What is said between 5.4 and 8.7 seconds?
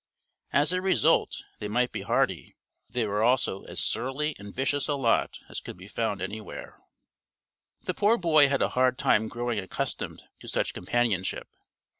as could be found anywhere. The poor boy had a